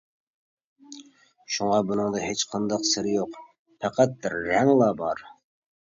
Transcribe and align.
شۇڭا 1.57 1.77
بۇنىڭدا 1.91 2.23
ھېچقانداق 2.25 2.89
«سىر» 2.95 3.13
يوق، 3.13 3.41
پەقەت 3.85 4.31
رەڭلا 4.41 4.93
بار. 5.05 5.29